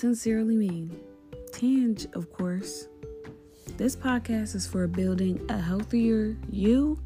sincerely 0.00 0.56
mean. 0.56 0.98
Tanj, 1.52 2.10
of 2.16 2.32
course. 2.32 2.88
This 3.76 3.94
podcast 3.94 4.54
is 4.54 4.66
for 4.66 4.86
building 4.86 5.44
a 5.50 5.58
healthier 5.58 6.38
you 6.48 6.98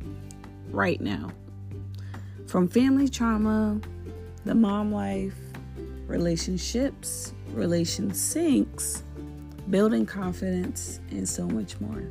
right 0.70 1.00
now. 1.00 1.32
From 2.46 2.68
family 2.68 3.08
trauma, 3.08 3.80
the 4.44 4.54
mom 4.54 4.92
life, 4.92 5.34
relationships, 6.06 7.32
relation 7.50 8.14
sinks, 8.14 9.02
building 9.70 10.06
confidence, 10.06 11.00
and 11.10 11.28
so 11.28 11.48
much 11.48 11.80
more. 11.80 12.04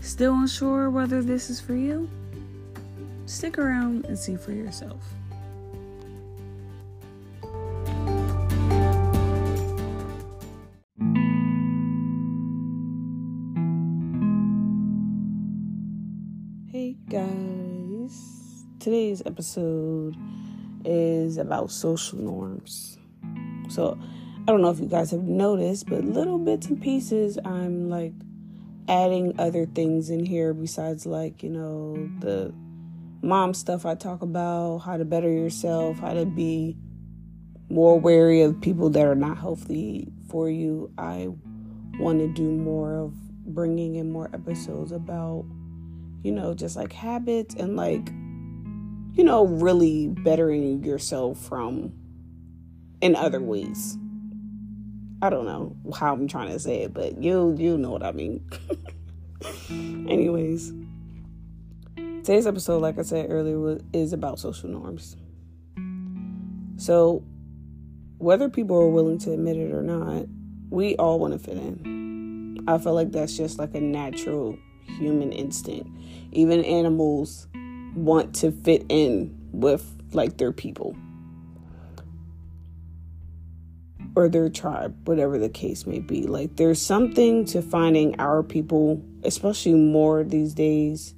Still 0.00 0.34
unsure 0.34 0.90
whether 0.90 1.22
this 1.22 1.50
is 1.50 1.60
for 1.60 1.76
you? 1.76 2.10
Stick 3.26 3.58
around 3.58 4.06
and 4.06 4.18
see 4.18 4.34
for 4.34 4.50
yourself. 4.50 5.04
Guys, 17.08 18.64
today's 18.80 19.22
episode 19.26 20.16
is 20.86 21.36
about 21.36 21.70
social 21.70 22.18
norms. 22.18 22.96
So, 23.68 23.98
I 24.46 24.50
don't 24.50 24.62
know 24.62 24.70
if 24.70 24.80
you 24.80 24.86
guys 24.86 25.10
have 25.10 25.22
noticed, 25.22 25.86
but 25.86 26.02
little 26.02 26.38
bits 26.38 26.66
and 26.68 26.80
pieces, 26.80 27.38
I'm 27.44 27.90
like 27.90 28.14
adding 28.88 29.34
other 29.38 29.66
things 29.66 30.08
in 30.08 30.24
here 30.24 30.54
besides, 30.54 31.04
like, 31.04 31.42
you 31.42 31.50
know, 31.50 32.08
the 32.20 32.54
mom 33.20 33.52
stuff 33.52 33.84
I 33.84 33.96
talk 33.96 34.22
about, 34.22 34.78
how 34.78 34.96
to 34.96 35.04
better 35.04 35.30
yourself, 35.30 35.98
how 35.98 36.14
to 36.14 36.24
be 36.24 36.74
more 37.68 38.00
wary 38.00 38.40
of 38.40 38.60
people 38.62 38.88
that 38.90 39.04
are 39.06 39.14
not 39.14 39.36
healthy 39.36 40.10
for 40.30 40.48
you. 40.48 40.90
I 40.96 41.28
want 41.98 42.20
to 42.20 42.28
do 42.28 42.50
more 42.50 42.96
of 42.96 43.12
bringing 43.44 43.96
in 43.96 44.10
more 44.10 44.30
episodes 44.32 44.90
about, 44.90 45.44
you 46.24 46.32
know, 46.32 46.54
just 46.54 46.74
like 46.74 46.92
habits 46.92 47.54
and 47.54 47.76
like, 47.76 48.08
you 49.12 49.22
know, 49.22 49.46
really 49.46 50.08
bettering 50.08 50.82
yourself 50.82 51.38
from 51.38 51.92
in 53.02 53.14
other 53.14 53.40
ways. 53.40 53.98
I 55.20 55.28
don't 55.28 55.44
know 55.44 55.76
how 55.94 56.14
I'm 56.14 56.26
trying 56.26 56.50
to 56.50 56.58
say 56.58 56.82
it, 56.82 56.94
but 56.94 57.22
you 57.22 57.54
you 57.58 57.76
know 57.76 57.90
what 57.90 58.02
I 58.02 58.12
mean. 58.12 58.42
Anyways, 59.70 60.72
today's 61.96 62.46
episode, 62.46 62.80
like 62.80 62.98
I 62.98 63.02
said 63.02 63.26
earlier, 63.30 63.58
was, 63.58 63.82
is 63.92 64.14
about 64.14 64.38
social 64.38 64.70
norms. 64.70 65.16
So, 66.76 67.22
whether 68.16 68.48
people 68.48 68.76
are 68.76 68.88
willing 68.88 69.18
to 69.18 69.32
admit 69.32 69.58
it 69.58 69.72
or 69.72 69.82
not, 69.82 70.26
we 70.70 70.96
all 70.96 71.18
want 71.18 71.34
to 71.34 71.38
fit 71.38 71.58
in. 71.58 72.64
I 72.66 72.78
feel 72.78 72.94
like 72.94 73.12
that's 73.12 73.36
just 73.36 73.58
like 73.58 73.74
a 73.74 73.80
natural 73.80 74.58
human 74.86 75.32
instinct. 75.32 75.90
Even 76.32 76.64
animals 76.64 77.46
want 77.94 78.34
to 78.36 78.50
fit 78.50 78.84
in 78.88 79.36
with 79.52 79.84
like 80.12 80.36
their 80.36 80.52
people. 80.52 80.96
or 84.16 84.28
their 84.28 84.48
tribe, 84.48 84.96
whatever 85.06 85.38
the 85.38 85.48
case 85.48 85.86
may 85.86 85.98
be. 85.98 86.26
Like 86.26 86.56
there's 86.56 86.80
something 86.80 87.44
to 87.46 87.62
finding 87.62 88.18
our 88.20 88.42
people, 88.42 89.02
especially 89.24 89.74
more 89.74 90.22
these 90.22 90.54
days. 90.54 91.14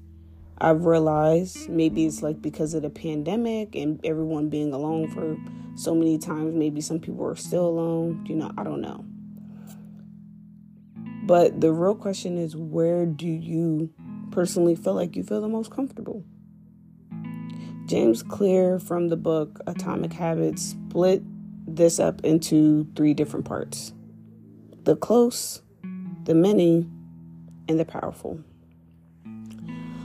I've 0.59 0.87
realized 0.87 1.69
maybe 1.69 2.07
it's 2.07 2.23
like 2.23 2.41
because 2.41 2.73
of 2.73 2.83
the 2.83 2.91
pandemic 2.91 3.75
and 3.75 4.01
everyone 4.05 4.49
being 4.49 4.73
alone 4.73 5.09
for 5.09 5.37
so 5.75 5.95
many 5.95 6.17
times, 6.17 6.55
maybe 6.55 6.81
some 6.81 6.99
people 6.99 7.27
are 7.27 7.37
still 7.37 7.67
alone. 7.67 8.25
You 8.27 8.37
know, 8.37 8.51
I 8.57 8.65
don't 8.65 8.81
know. 8.81 9.05
But 11.27 11.61
the 11.61 11.73
real 11.73 11.97
question 11.97 12.39
is 12.39 12.57
where 12.57 13.05
do 13.05 13.27
you 13.27 13.93
personally 14.31 14.77
feel 14.77 14.95
like 14.95 15.17
you 15.17 15.25
feel 15.25 15.41
the 15.41 15.49
most 15.49 15.73
comfortable? 15.73 16.25
James 17.87 18.23
Clear 18.23 18.79
from 18.79 19.09
the 19.09 19.17
book 19.17 19.61
Atomic 19.67 20.13
Habits 20.13 20.63
split 20.63 21.23
this 21.67 21.99
up 21.99 22.25
into 22.25 22.87
three 22.95 23.13
different 23.13 23.45
parts 23.45 23.93
the 24.85 24.95
close, 24.95 25.63
the 26.25 26.35
many, 26.35 26.89
and 27.69 27.81
the 27.81 27.85
powerful. 27.85 28.41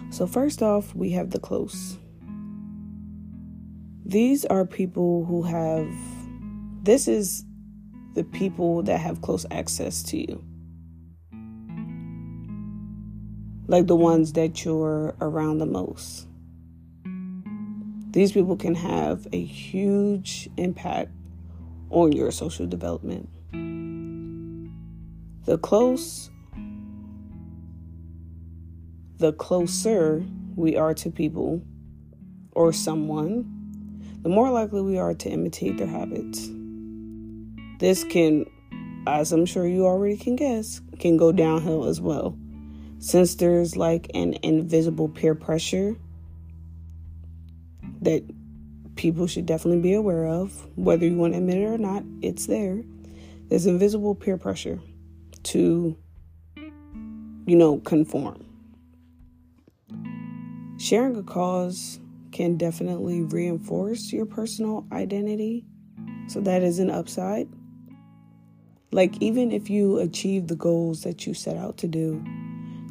So, 0.10 0.26
first 0.26 0.64
off, 0.64 0.96
we 0.96 1.12
have 1.12 1.30
the 1.30 1.40
close. 1.40 2.00
These 4.04 4.44
are 4.46 4.66
people 4.66 5.26
who 5.26 5.44
have, 5.44 5.88
this 6.84 7.08
is 7.08 7.46
the 8.16 8.24
people 8.24 8.82
that 8.84 9.00
have 9.00 9.22
close 9.22 9.46
access 9.52 10.02
to 10.04 10.18
you. 10.18 10.44
Like 13.72 13.88
the 13.88 13.96
ones 13.96 14.34
that 14.34 14.66
you're 14.66 15.16
around 15.22 15.60
the 15.60 15.66
most. 15.66 16.28
These 18.12 18.34
people 18.34 18.58
can 18.58 18.76
have 18.76 19.26
a 19.32 19.42
huge 19.42 20.50
impact 20.58 21.12
on 21.90 22.12
your 22.12 22.32
social 22.32 22.68
development. 22.68 23.30
The 25.46 25.58
close 25.58 26.30
the 29.20 29.32
closer 29.32 30.22
we 30.58 30.76
are 30.76 30.94
to 30.96 31.10
people 31.10 31.62
or 32.52 32.74
someone, 32.74 33.46
the 34.22 34.28
more 34.28 34.50
likely 34.50 34.82
we 34.82 34.98
are 34.98 35.14
to 35.14 35.30
imitate 35.30 35.78
their 35.78 35.88
habits. 35.88 36.50
This 37.80 38.04
can, 38.04 38.46
as 39.08 39.32
I'm 39.32 39.46
sure 39.46 39.66
you 39.66 39.86
already 39.86 40.18
can 40.18 40.36
guess, 40.36 40.82
can 41.00 41.16
go 41.16 41.32
downhill 41.32 41.86
as 41.86 42.02
well. 42.02 42.38
Since 43.02 43.36
there's 43.36 43.76
like 43.76 44.12
an 44.14 44.36
invisible 44.44 45.10
peer 45.10 45.34
pressure 45.34 45.98
that 48.00 48.24
people 48.96 49.26
should 49.26 49.48
definitely 49.48 49.82
be 49.82 49.94
aware 49.94 50.28
of, 50.28 50.68
whether 50.78 51.08
you 51.08 51.18
want 51.18 51.34
to 51.34 51.40
admit 51.40 51.58
it 51.58 51.66
or 51.66 51.80
not, 51.80 52.04
it's 52.22 52.46
there. 52.46 52.84
There's 53.48 53.66
invisible 53.66 54.14
peer 54.14 54.38
pressure 54.38 54.80
to, 55.46 55.98
you 57.48 57.56
know, 57.56 57.80
conform. 57.80 58.46
Sharing 60.78 61.16
a 61.16 61.24
cause 61.24 62.00
can 62.32 62.56
definitely 62.56 63.24
reinforce 63.24 64.14
your 64.14 64.28
personal 64.28 64.86
identity. 64.92 65.66
So 66.28 66.40
that 66.42 66.62
is 66.62 66.78
an 66.78 66.92
upside. 66.92 67.50
Like, 68.92 69.20
even 69.22 69.52
if 69.52 69.72
you 69.72 69.98
achieve 69.98 70.48
the 70.48 70.56
goals 70.56 71.02
that 71.02 71.26
you 71.26 71.34
set 71.34 71.58
out 71.58 71.78
to 71.78 71.88
do, 71.88 72.24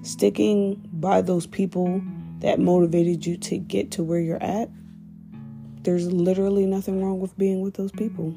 sticking 0.03 0.89
by 0.93 1.21
those 1.21 1.47
people 1.47 2.03
that 2.41 2.59
motivated 2.59 3.27
you 3.27 3.37
to 3.37 3.59
get 3.59 3.91
to 3.91 4.03
where 4.03 4.21
you're 4.21 4.43
at 4.43 4.71
there's 5.83 6.11
literally 6.13 6.67
nothing 6.67 7.03
wrong 7.03 7.21
with 7.21 7.37
being 7.39 7.61
with 7.63 7.75
those 7.75 7.93
people. 7.93 8.35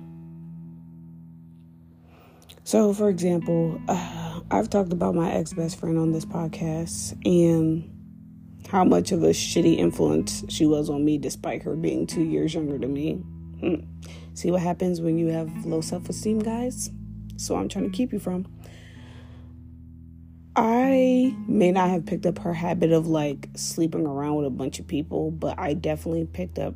So, 2.64 2.94
for 2.94 3.10
example, 3.10 3.82
uh, 3.88 4.40
I've 4.52 4.70
talked 4.70 4.94
about 4.94 5.16
my 5.16 5.32
ex 5.32 5.54
best 5.54 5.80
friend 5.80 5.98
on 5.98 6.12
this 6.12 6.26
podcast 6.26 7.14
and 7.26 7.90
how 8.70 8.84
much 8.84 9.12
of 9.12 9.24
a 9.24 9.30
shitty 9.30 9.78
influence 9.78 10.44
she 10.50 10.66
was 10.66 10.90
on 10.90 11.04
me 11.04 11.18
despite 11.18 11.64
her 11.64 11.76
being 11.76 12.08
two 12.08 12.24
years 12.24 12.54
younger 12.54 12.78
than 12.78 12.94
me. 12.94 13.14
Hmm. 13.60 13.76
See 14.34 14.52
what 14.52 14.62
happens 14.62 15.02
when 15.02 15.18
you 15.18 15.28
have 15.28 15.66
low 15.66 15.82
self 15.82 16.08
esteem, 16.10 16.40
guys? 16.40 16.92
So, 17.38 17.56
I'm 17.56 17.68
trying 17.68 17.90
to 17.90 17.96
keep 17.96 18.14
you 18.14 18.20
from. 18.20 18.48
I 20.56 21.36
may 21.48 21.72
not 21.72 21.90
have 21.90 22.06
picked 22.06 22.28
up 22.28 22.38
her 22.40 22.54
habit 22.54 22.92
of 22.92 23.08
like 23.08 23.50
sleeping 23.56 24.06
around 24.06 24.36
with 24.36 24.46
a 24.46 24.52
bunch 24.52 24.80
of 24.80 24.88
people, 24.88 25.32
but 25.32 25.58
I 25.58 25.74
definitely 25.74 26.26
picked 26.26 26.60
up 26.60 26.76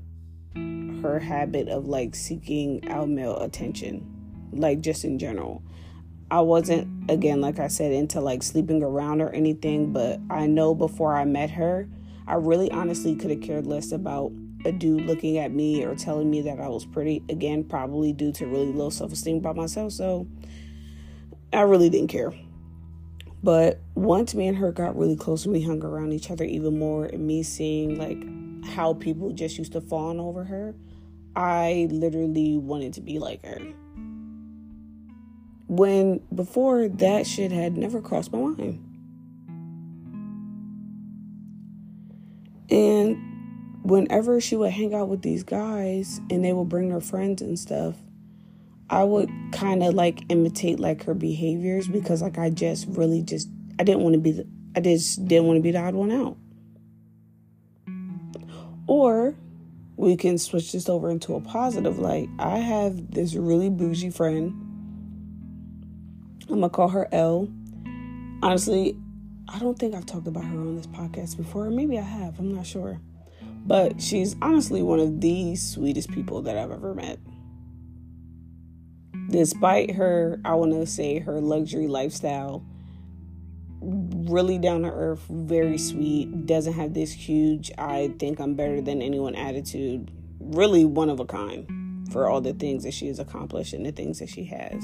her 0.55 1.19
habit 1.19 1.67
of 1.67 1.87
like 1.87 2.15
seeking 2.15 2.87
out 2.89 3.07
male 3.07 3.37
attention, 3.39 4.49
like 4.51 4.81
just 4.81 5.05
in 5.05 5.19
general. 5.19 5.61
I 6.31 6.41
wasn't, 6.41 7.09
again, 7.09 7.39
like 7.39 7.59
I 7.59 7.67
said, 7.67 7.91
into 7.91 8.19
like 8.19 8.41
sleeping 8.41 8.81
around 8.81 9.21
or 9.21 9.29
anything, 9.29 9.93
but 9.93 10.19
I 10.29 10.47
know 10.47 10.73
before 10.73 11.15
I 11.15 11.23
met 11.23 11.51
her, 11.51 11.87
I 12.25 12.35
really 12.35 12.71
honestly 12.71 13.15
could 13.15 13.29
have 13.29 13.41
cared 13.41 13.67
less 13.67 13.91
about 13.91 14.31
a 14.65 14.71
dude 14.71 15.05
looking 15.05 15.37
at 15.37 15.51
me 15.51 15.85
or 15.85 15.95
telling 15.95 16.29
me 16.29 16.41
that 16.41 16.59
I 16.59 16.67
was 16.67 16.85
pretty. 16.85 17.23
Again, 17.29 17.63
probably 17.63 18.11
due 18.11 18.31
to 18.33 18.47
really 18.47 18.73
low 18.73 18.89
self 18.89 19.13
esteem 19.13 19.37
about 19.37 19.55
myself. 19.55 19.93
So 19.93 20.27
I 21.53 21.61
really 21.61 21.89
didn't 21.89 22.09
care. 22.09 22.33
But 23.43 23.79
once 23.95 24.33
me 24.33 24.47
and 24.47 24.57
her 24.57 24.71
got 24.71 24.97
really 24.97 25.15
close 25.15 25.45
and 25.45 25.53
we 25.53 25.61
hung 25.61 25.83
around 25.83 26.11
each 26.13 26.31
other 26.31 26.43
even 26.43 26.79
more, 26.79 27.05
and 27.05 27.25
me 27.25 27.43
seeing 27.43 27.97
like 27.97 28.23
how 28.73 28.93
people 28.93 29.31
just 29.31 29.57
used 29.57 29.73
to 29.73 29.81
fawn 29.81 30.19
over 30.19 30.43
her, 30.43 30.75
I 31.35 31.87
literally 31.91 32.57
wanted 32.57 32.93
to 32.93 33.01
be 33.01 33.19
like 33.19 33.45
her. 33.45 33.59
When 35.67 36.21
before 36.33 36.87
that 36.87 37.27
shit 37.27 37.51
had 37.51 37.77
never 37.77 38.01
crossed 38.01 38.31
my 38.31 38.39
mind. 38.39 38.83
And 42.69 43.17
whenever 43.83 44.41
she 44.41 44.55
would 44.55 44.71
hang 44.71 44.93
out 44.93 45.09
with 45.09 45.21
these 45.21 45.43
guys 45.43 46.19
and 46.29 46.43
they 46.43 46.53
would 46.53 46.69
bring 46.69 46.89
their 46.89 47.01
friends 47.01 47.41
and 47.41 47.57
stuff, 47.57 47.95
I 48.89 49.03
would 49.03 49.29
kind 49.51 49.83
of 49.83 49.93
like 49.93 50.23
imitate 50.29 50.79
like 50.79 51.03
her 51.03 51.13
behaviors 51.13 51.87
because 51.87 52.21
like 52.21 52.37
I 52.37 52.49
just 52.49 52.87
really 52.89 53.21
just 53.21 53.49
I 53.79 53.83
didn't 53.83 54.01
want 54.01 54.13
to 54.13 54.19
be 54.19 54.31
the, 54.31 54.47
I 54.75 54.79
just 54.79 55.25
didn't 55.27 55.45
want 55.45 55.57
to 55.57 55.61
be 55.61 55.71
the 55.71 55.79
odd 55.79 55.95
one 55.95 56.11
out. 56.11 56.37
Or 58.87 59.35
we 59.97 60.15
can 60.15 60.37
switch 60.37 60.71
this 60.71 60.87
over 60.87 61.09
into 61.09 61.35
a 61.35 61.41
positive 61.41 61.99
light. 61.99 62.29
I 62.39 62.59
have 62.59 63.11
this 63.11 63.33
really 63.33 63.69
bougie 63.69 64.09
friend. 64.09 64.53
I'm 66.49 66.55
gonna 66.61 66.69
call 66.69 66.87
her 66.89 67.09
L. 67.11 67.49
Honestly, 68.41 68.97
I 69.49 69.59
don't 69.59 69.77
think 69.77 69.95
I've 69.95 70.05
talked 70.05 70.27
about 70.27 70.45
her 70.45 70.59
on 70.59 70.75
this 70.75 70.87
podcast 70.87 71.35
before. 71.35 71.69
Maybe 71.69 71.97
I 71.97 72.03
have. 72.03 72.39
I'm 72.39 72.53
not 72.53 72.65
sure. 72.65 73.01
But 73.65 74.01
she's 74.01 74.35
honestly 74.41 74.81
one 74.81 74.99
of 74.99 75.19
the 75.19 75.55
sweetest 75.57 76.09
people 76.11 76.41
that 76.43 76.57
I've 76.57 76.71
ever 76.71 76.93
met. 76.93 77.19
Despite 79.29 79.91
her, 79.95 80.39
I 80.45 80.55
want 80.55 80.73
to 80.73 80.85
say 80.85 81.19
her 81.19 81.41
luxury 81.41 81.87
lifestyle, 81.87 82.65
really 83.81 84.57
down 84.57 84.83
to 84.83 84.89
earth, 84.89 85.25
very 85.29 85.77
sweet, 85.77 86.45
doesn't 86.45 86.73
have 86.73 86.93
this 86.93 87.11
huge, 87.11 87.71
I 87.77 88.13
think 88.19 88.39
I'm 88.39 88.55
better 88.55 88.81
than 88.81 89.01
anyone 89.01 89.35
attitude. 89.35 90.11
Really 90.39 90.85
one 90.85 91.09
of 91.09 91.19
a 91.19 91.25
kind 91.25 92.09
for 92.11 92.29
all 92.29 92.41
the 92.41 92.53
things 92.53 92.83
that 92.83 92.93
she 92.93 93.07
has 93.07 93.19
accomplished 93.19 93.73
and 93.73 93.85
the 93.85 93.91
things 93.91 94.19
that 94.19 94.29
she 94.29 94.45
has. 94.45 94.83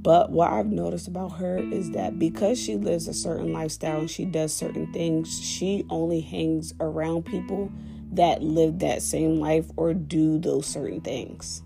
But 0.00 0.30
what 0.30 0.52
I've 0.52 0.66
noticed 0.66 1.08
about 1.08 1.32
her 1.38 1.58
is 1.58 1.90
that 1.90 2.18
because 2.18 2.60
she 2.60 2.76
lives 2.76 3.08
a 3.08 3.14
certain 3.14 3.52
lifestyle 3.52 4.00
and 4.00 4.10
she 4.10 4.24
does 4.24 4.54
certain 4.54 4.92
things, 4.92 5.40
she 5.40 5.84
only 5.90 6.20
hangs 6.20 6.72
around 6.80 7.24
people 7.24 7.70
that 8.12 8.42
live 8.42 8.78
that 8.78 9.02
same 9.02 9.40
life 9.40 9.66
or 9.76 9.94
do 9.94 10.38
those 10.38 10.66
certain 10.66 11.00
things. 11.00 11.62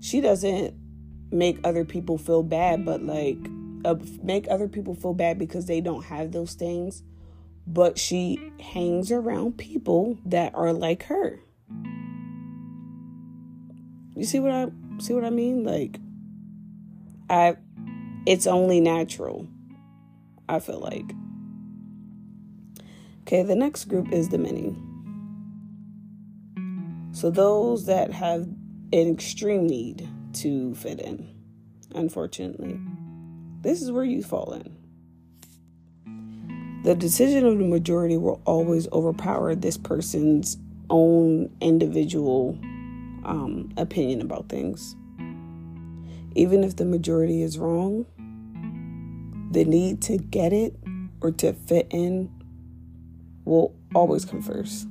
She 0.00 0.20
doesn't 0.20 0.74
make 1.30 1.58
other 1.64 1.84
people 1.84 2.18
feel 2.18 2.42
bad, 2.42 2.84
but 2.84 3.02
like 3.02 3.38
uh, 3.84 3.96
make 4.22 4.46
other 4.48 4.68
people 4.68 4.94
feel 4.94 5.14
bad 5.14 5.38
because 5.38 5.66
they 5.66 5.80
don't 5.80 6.04
have 6.04 6.32
those 6.32 6.54
things. 6.54 7.02
But 7.66 7.98
she 7.98 8.52
hangs 8.60 9.12
around 9.12 9.58
people 9.58 10.18
that 10.24 10.54
are 10.54 10.72
like 10.72 11.04
her. 11.04 11.40
You 14.14 14.24
see 14.24 14.40
what 14.40 14.52
I 14.52 14.68
see 14.98 15.14
what 15.14 15.24
I 15.24 15.30
mean? 15.30 15.64
Like 15.64 16.00
I 17.28 17.56
it's 18.26 18.46
only 18.46 18.80
natural. 18.80 19.46
I 20.48 20.60
feel 20.60 20.80
like. 20.80 21.12
Okay, 23.22 23.42
the 23.42 23.54
next 23.54 23.84
group 23.84 24.10
is 24.10 24.30
the 24.30 24.38
many. 24.38 24.74
So 27.12 27.30
those 27.30 27.84
that 27.86 28.12
have 28.12 28.48
an 28.92 29.10
extreme 29.10 29.66
need 29.66 30.08
to 30.34 30.74
fit 30.74 31.00
in, 31.00 31.28
unfortunately. 31.94 32.80
This 33.60 33.82
is 33.82 33.90
where 33.90 34.04
you 34.04 34.22
fall 34.22 34.52
in. 34.52 34.76
The 36.84 36.94
decision 36.94 37.44
of 37.44 37.58
the 37.58 37.64
majority 37.64 38.16
will 38.16 38.40
always 38.46 38.88
overpower 38.92 39.54
this 39.54 39.76
person's 39.76 40.56
own 40.88 41.54
individual 41.60 42.58
um, 43.24 43.70
opinion 43.76 44.22
about 44.22 44.48
things. 44.48 44.96
Even 46.34 46.64
if 46.64 46.76
the 46.76 46.84
majority 46.84 47.42
is 47.42 47.58
wrong, 47.58 48.06
the 49.50 49.64
need 49.64 50.00
to 50.02 50.18
get 50.18 50.52
it 50.52 50.74
or 51.20 51.30
to 51.32 51.52
fit 51.52 51.88
in 51.90 52.30
will 53.44 53.74
always 53.94 54.24
come 54.24 54.40
first. 54.40 54.86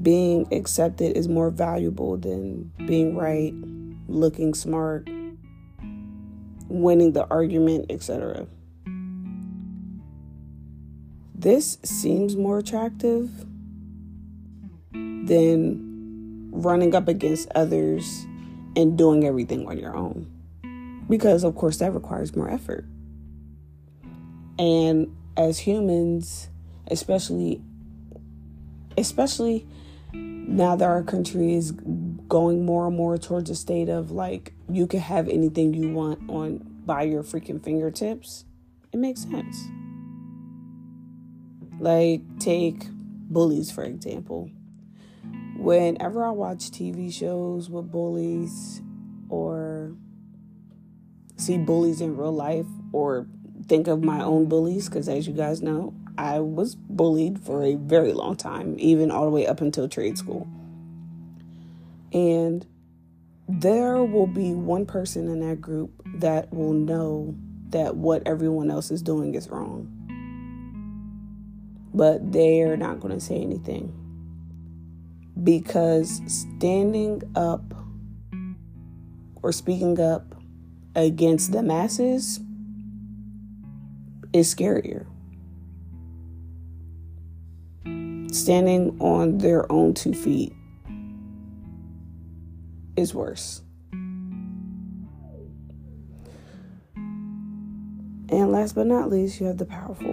Being 0.00 0.46
accepted 0.52 1.16
is 1.16 1.28
more 1.28 1.50
valuable 1.50 2.16
than 2.16 2.70
being 2.86 3.16
right, 3.16 3.52
looking 4.06 4.54
smart, 4.54 5.08
winning 6.68 7.12
the 7.12 7.26
argument, 7.28 7.86
etc. 7.90 8.46
This 11.34 11.78
seems 11.82 12.36
more 12.36 12.58
attractive 12.58 13.30
than 14.92 16.50
running 16.52 16.94
up 16.94 17.08
against 17.08 17.48
others 17.54 18.26
and 18.76 18.96
doing 18.96 19.24
everything 19.24 19.66
on 19.68 19.78
your 19.78 19.96
own. 19.96 20.30
Because, 21.08 21.44
of 21.44 21.54
course, 21.54 21.78
that 21.78 21.92
requires 21.92 22.34
more 22.36 22.50
effort. 22.50 22.84
And 24.58 25.14
as 25.36 25.60
humans, 25.60 26.48
especially, 26.90 27.62
especially 28.96 29.66
now 30.12 30.76
that 30.76 30.84
our 30.84 31.02
country 31.02 31.54
is 31.54 31.72
going 31.72 32.64
more 32.64 32.86
and 32.86 32.96
more 32.96 33.16
towards 33.18 33.50
a 33.50 33.54
state 33.54 33.88
of 33.88 34.10
like 34.10 34.52
you 34.70 34.86
can 34.86 35.00
have 35.00 35.28
anything 35.28 35.74
you 35.74 35.92
want 35.92 36.28
on 36.28 36.58
by 36.84 37.02
your 37.02 37.22
freaking 37.22 37.62
fingertips, 37.62 38.44
it 38.92 38.96
makes 38.98 39.22
sense. 39.22 39.68
Like, 41.78 42.22
take 42.40 42.86
bullies, 42.90 43.70
for 43.70 43.84
example. 43.84 44.50
Whenever 45.56 46.24
I 46.24 46.30
watch 46.30 46.70
TV 46.70 47.12
shows 47.12 47.68
with 47.68 47.90
bullies 47.90 48.80
or 49.28 49.92
see 51.36 51.58
bullies 51.58 52.00
in 52.00 52.16
real 52.16 52.32
life 52.32 52.66
or 52.92 53.26
think 53.66 53.86
of 53.86 54.02
my 54.02 54.22
own 54.22 54.46
bullies, 54.46 54.88
because 54.88 55.08
as 55.08 55.26
you 55.26 55.34
guys 55.34 55.62
know, 55.62 55.94
I 56.18 56.40
was 56.40 56.74
bullied 56.74 57.38
for 57.38 57.62
a 57.62 57.76
very 57.76 58.12
long 58.12 58.34
time, 58.34 58.74
even 58.80 59.12
all 59.12 59.24
the 59.24 59.30
way 59.30 59.46
up 59.46 59.60
until 59.60 59.88
trade 59.88 60.18
school. 60.18 60.48
And 62.12 62.66
there 63.48 64.02
will 64.02 64.26
be 64.26 64.52
one 64.52 64.84
person 64.84 65.28
in 65.28 65.48
that 65.48 65.60
group 65.60 65.92
that 66.16 66.52
will 66.52 66.72
know 66.72 67.36
that 67.70 67.96
what 67.96 68.26
everyone 68.26 68.68
else 68.68 68.90
is 68.90 69.00
doing 69.00 69.36
is 69.36 69.48
wrong. 69.48 69.94
But 71.94 72.32
they're 72.32 72.76
not 72.76 72.98
going 72.98 73.14
to 73.14 73.24
say 73.24 73.36
anything 73.40 73.94
because 75.42 76.20
standing 76.26 77.22
up 77.36 77.62
or 79.40 79.52
speaking 79.52 80.00
up 80.00 80.34
against 80.96 81.52
the 81.52 81.62
masses 81.62 82.40
is 84.32 84.52
scarier. 84.52 85.06
Standing 88.30 88.98
on 89.00 89.38
their 89.38 89.70
own 89.72 89.94
two 89.94 90.12
feet 90.12 90.52
is 92.96 93.14
worse. 93.14 93.62
And 98.30 98.52
last 98.52 98.74
but 98.74 98.86
not 98.86 99.08
least, 99.08 99.40
you 99.40 99.46
have 99.46 99.56
the 99.56 99.64
powerful. 99.64 100.12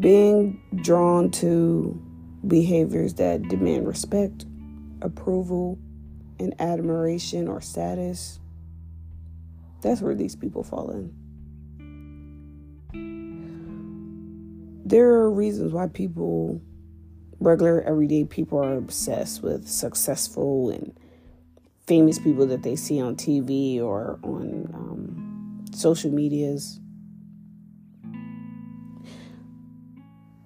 Being 0.00 0.60
drawn 0.82 1.30
to 1.32 2.02
behaviors 2.46 3.14
that 3.14 3.42
demand 3.48 3.86
respect, 3.86 4.46
approval, 5.00 5.78
and 6.40 6.54
admiration 6.60 7.46
or 7.46 7.60
status. 7.60 8.40
That's 9.80 10.00
where 10.00 10.16
these 10.16 10.34
people 10.34 10.64
fall 10.64 10.90
in. 10.90 11.21
There 14.84 15.08
are 15.08 15.30
reasons 15.30 15.72
why 15.72 15.86
people, 15.88 16.60
regular 17.40 17.82
everyday 17.82 18.24
people, 18.24 18.58
are 18.58 18.76
obsessed 18.76 19.42
with 19.42 19.68
successful 19.68 20.70
and 20.70 20.98
famous 21.86 22.18
people 22.18 22.46
that 22.46 22.62
they 22.62 22.76
see 22.76 23.00
on 23.00 23.16
TV 23.16 23.80
or 23.80 24.18
on 24.22 24.70
um, 24.74 25.64
social 25.72 26.10
medias. 26.10 26.80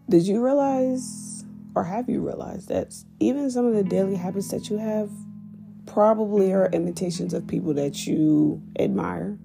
Did 0.09 0.27
you 0.27 0.45
realize 0.45 1.45
or 1.77 1.85
have 1.85 2.09
you 2.09 2.27
realized 2.27 2.69
that 2.69 2.95
even 3.21 3.51
some 3.51 3.67
of 3.67 3.75
the 3.75 3.85
daily 3.85 4.17
habits 4.17 4.49
that 4.49 4.71
you 4.71 4.79
have 4.79 5.11
probably 5.85 6.53
are 6.53 6.71
imitations 6.73 7.35
of 7.35 7.47
people 7.47 7.75
that 7.75 8.07
you 8.07 8.63
admire? 8.79 9.39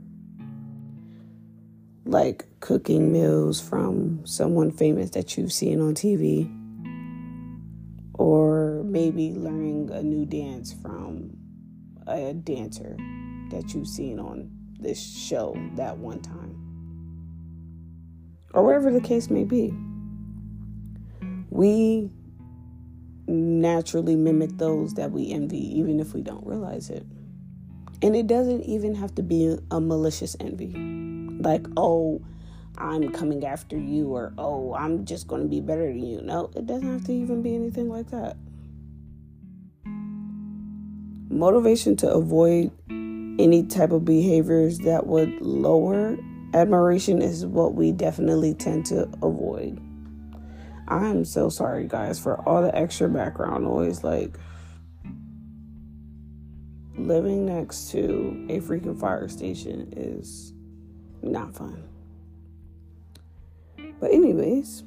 Like 2.03 2.45
cooking 2.59 3.11
meals 3.13 3.61
from 3.61 4.25
someone 4.25 4.71
famous 4.71 5.11
that 5.11 5.37
you've 5.37 5.53
seen 5.53 5.79
on 5.79 5.93
TV, 5.93 6.49
or 8.15 8.81
maybe 8.83 9.33
learning 9.33 9.91
a 9.91 10.01
new 10.01 10.25
dance 10.25 10.73
from 10.73 11.37
a 12.07 12.33
dancer 12.33 12.97
that 13.51 13.73
you've 13.73 13.87
seen 13.87 14.19
on 14.19 14.49
this 14.79 14.99
show 14.99 15.55
that 15.75 15.97
one 15.97 16.21
time, 16.21 16.55
or 18.53 18.63
whatever 18.65 18.91
the 18.91 18.99
case 18.99 19.29
may 19.29 19.43
be. 19.43 19.71
We 21.51 22.09
naturally 23.27 24.15
mimic 24.15 24.57
those 24.57 24.95
that 24.95 25.11
we 25.11 25.31
envy, 25.31 25.79
even 25.79 25.99
if 25.99 26.13
we 26.13 26.21
don't 26.21 26.45
realize 26.47 26.89
it. 26.89 27.05
And 28.01 28.15
it 28.15 28.25
doesn't 28.25 28.63
even 28.63 28.95
have 28.95 29.13
to 29.15 29.21
be 29.21 29.55
a 29.69 29.79
malicious 29.79 30.35
envy. 30.39 31.10
Like, 31.41 31.65
oh, 31.77 32.21
I'm 32.77 33.11
coming 33.11 33.45
after 33.45 33.77
you, 33.77 34.15
or 34.15 34.33
oh, 34.37 34.73
I'm 34.73 35.05
just 35.05 35.27
going 35.27 35.41
to 35.41 35.47
be 35.47 35.61
better 35.61 35.87
than 35.87 36.03
you. 36.03 36.21
No, 36.21 36.51
it 36.55 36.65
doesn't 36.65 36.91
have 36.91 37.05
to 37.05 37.13
even 37.13 37.41
be 37.41 37.55
anything 37.55 37.89
like 37.89 38.09
that. 38.11 38.37
motivation 41.31 41.95
to 41.95 42.11
avoid 42.11 42.71
any 42.89 43.63
type 43.63 43.91
of 43.91 44.05
behaviors 44.05 44.79
that 44.79 45.07
would 45.07 45.41
lower 45.41 46.17
admiration 46.53 47.21
is 47.21 47.45
what 47.45 47.73
we 47.73 47.91
definitely 47.91 48.53
tend 48.53 48.85
to 48.85 49.09
avoid. 49.23 49.79
I'm 50.87 51.23
so 51.23 51.49
sorry, 51.49 51.87
guys, 51.87 52.19
for 52.19 52.37
all 52.47 52.61
the 52.61 52.75
extra 52.75 53.07
background 53.07 53.63
noise. 53.63 54.03
Like, 54.03 54.37
living 56.97 57.45
next 57.45 57.91
to 57.91 58.45
a 58.49 58.59
freaking 58.59 58.99
fire 58.99 59.29
station 59.29 59.93
is 59.95 60.53
not 61.21 61.55
fun. 61.55 61.83
But, 63.99 64.11
anyways, 64.11 64.83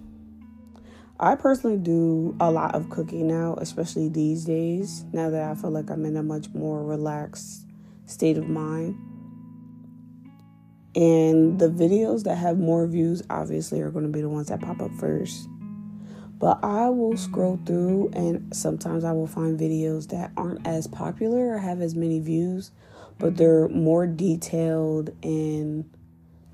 I 1.21 1.37
personally 1.37 1.76
do 1.76 2.37
a 2.41 2.50
lot 2.50 2.75
of 2.75 2.91
cooking 2.91 3.29
now, 3.29 3.55
especially 3.59 4.09
these 4.09 4.45
days, 4.45 5.05
now 5.12 5.31
that 5.31 5.50
I 5.50 5.55
feel 5.55 5.71
like 5.71 5.91
I'm 5.91 6.05
in 6.05 6.17
a 6.17 6.23
much 6.23 6.49
more 6.53 6.83
relaxed 6.85 7.67
state 8.07 8.37
of 8.37 8.49
mind. 8.49 8.97
And 10.97 11.59
the 11.59 11.69
videos 11.69 12.25
that 12.25 12.37
have 12.37 12.59
more 12.59 12.87
views 12.87 13.23
obviously 13.31 13.81
are 13.81 13.91
going 13.91 14.05
to 14.05 14.11
be 14.11 14.21
the 14.21 14.29
ones 14.29 14.49
that 14.49 14.61
pop 14.61 14.81
up 14.81 14.93
first. 14.93 15.49
But 16.38 16.59
I 16.62 16.88
will 16.88 17.17
scroll 17.17 17.59
through 17.64 18.11
and 18.12 18.55
sometimes 18.55 19.05
I 19.05 19.12
will 19.12 19.26
find 19.26 19.59
videos 19.59 20.09
that 20.09 20.33
aren't 20.37 20.67
as 20.67 20.87
popular 20.87 21.55
or 21.55 21.59
have 21.59 21.81
as 21.81 21.95
many 21.95 22.21
views, 22.21 22.71
but 23.19 23.37
they're 23.37 23.69
more 23.69 24.07
detailed 24.07 25.11
in 25.23 25.88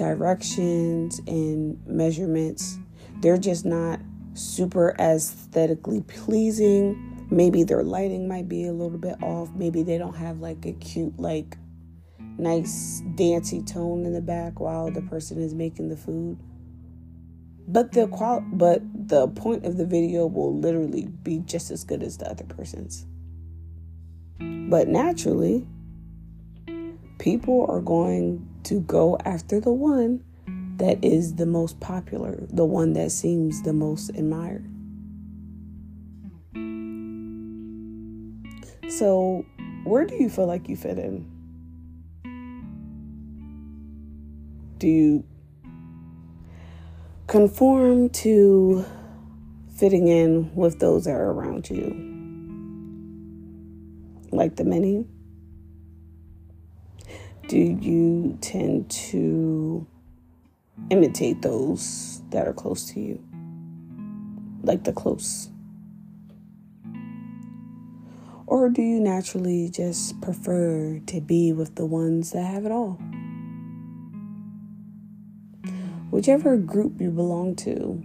directions 0.00 1.20
and 1.26 1.78
measurements. 1.86 2.78
They're 3.20 3.36
just 3.36 3.66
not 3.66 4.00
super 4.32 4.96
aesthetically 4.98 6.00
pleasing. 6.00 7.26
Maybe 7.30 7.64
their 7.64 7.82
lighting 7.82 8.26
might 8.26 8.48
be 8.48 8.64
a 8.64 8.72
little 8.72 8.96
bit 8.96 9.22
off. 9.22 9.50
Maybe 9.54 9.82
they 9.82 9.98
don't 9.98 10.16
have 10.16 10.40
like 10.40 10.64
a 10.64 10.72
cute, 10.72 11.18
like 11.20 11.58
nice 12.38 13.02
dancey 13.14 13.62
tone 13.62 14.06
in 14.06 14.14
the 14.14 14.22
back 14.22 14.58
while 14.58 14.90
the 14.90 15.02
person 15.02 15.38
is 15.38 15.52
making 15.52 15.90
the 15.90 15.96
food 15.96 16.38
but 17.68 17.92
the 17.92 18.06
qual 18.08 18.42
but 18.54 18.80
the 18.94 19.28
point 19.28 19.66
of 19.66 19.76
the 19.76 19.84
video 19.84 20.26
will 20.26 20.58
literally 20.58 21.06
be 21.22 21.40
just 21.40 21.70
as 21.70 21.84
good 21.84 22.02
as 22.02 22.16
the 22.16 22.26
other 22.30 22.44
person's 22.44 23.04
but 24.38 24.88
naturally 24.88 25.66
people 27.20 27.66
are 27.68 27.80
going 27.80 28.44
to 28.64 28.80
go 28.80 29.16
after 29.24 29.60
the 29.60 29.70
one 29.70 30.24
that 30.76 31.04
is 31.04 31.34
the 31.36 31.46
most 31.46 31.78
popular 31.78 32.46
the 32.48 32.64
one 32.64 32.94
that 32.94 33.12
seems 33.12 33.62
the 33.62 33.72
most 33.72 34.08
admired. 34.10 34.64
So 38.90 39.44
where 39.84 40.04
do 40.04 40.16
you 40.16 40.28
feel 40.28 40.46
like 40.46 40.68
you 40.68 40.76
fit 40.76 40.98
in? 40.98 41.30
Do 44.78 44.88
you 44.88 45.24
conform 47.26 48.08
to 48.08 48.84
fitting 49.80 50.08
in 50.08 50.54
with 50.54 50.78
those 50.78 51.04
that 51.06 51.12
are 51.12 51.30
around 51.30 51.70
you. 51.70 51.88
Like 54.30 54.56
the 54.56 54.64
many, 54.64 55.06
do 57.50 57.58
you 57.58 58.38
tend 58.40 58.88
to 58.88 59.84
imitate 60.88 61.42
those 61.42 62.22
that 62.30 62.46
are 62.46 62.52
close 62.52 62.92
to 62.92 63.00
you? 63.00 63.20
Like 64.62 64.84
the 64.84 64.92
close? 64.92 65.50
Or 68.46 68.68
do 68.68 68.82
you 68.82 69.00
naturally 69.00 69.68
just 69.68 70.20
prefer 70.20 71.00
to 71.06 71.20
be 71.20 71.52
with 71.52 71.74
the 71.74 71.86
ones 71.86 72.30
that 72.30 72.44
have 72.44 72.64
it 72.64 72.70
all? 72.70 73.00
whichever 76.10 76.56
group 76.56 77.00
you 77.00 77.10
belong 77.10 77.54
to, 77.54 78.02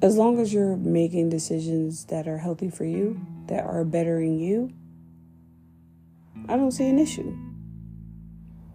as 0.00 0.16
long 0.16 0.38
as 0.38 0.52
you're 0.52 0.76
making 0.76 1.30
decisions 1.30 2.04
that 2.06 2.28
are 2.28 2.38
healthy 2.38 2.70
for 2.70 2.84
you, 2.84 3.18
that 3.46 3.64
are 3.64 3.84
bettering 3.84 4.38
you, 4.38 4.70
I 6.48 6.56
don't 6.56 6.72
see 6.72 6.88
an 6.88 6.98
issue. 6.98 7.34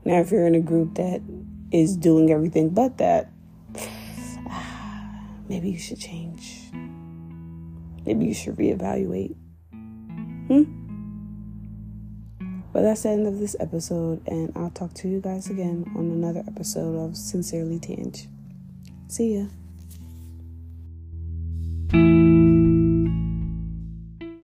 Now, 0.08 0.22
if 0.22 0.32
you're 0.32 0.48
in 0.48 0.56
a 0.56 0.62
group 0.62 0.96
that 0.96 1.22
is 1.70 1.98
doing 1.98 2.32
everything 2.32 2.70
but 2.70 2.98
that, 2.98 3.30
maybe 5.50 5.70
you 5.70 5.78
should 5.78 6.00
change. 6.00 6.70
Maybe 8.06 8.28
you 8.28 8.34
should 8.34 8.56
reevaluate. 8.56 9.36
Hmm? 10.48 10.64
But 12.72 12.84
that's 12.84 13.04
the 13.04 13.10
end 13.10 13.28
of 13.28 13.40
this 13.40 13.58
episode, 13.60 14.26
and 14.30 14.54
I'll 14.56 14.70
talk 14.70 14.94
to 14.94 15.10
you 15.10 15.20
guys 15.20 15.50
again 15.50 15.92
on 15.98 16.10
another 16.10 16.42
episode 16.48 16.96
of 16.96 17.18
Sincerely 17.18 17.78
Tanj. 17.78 18.28
See 19.10 19.36
ya. 19.36 19.48